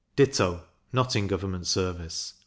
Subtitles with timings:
[0.15, 2.39] ditto, not in government service, 1L.